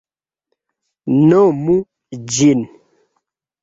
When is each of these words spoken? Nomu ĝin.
Nomu 1.29 1.79
ĝin. 2.39 2.69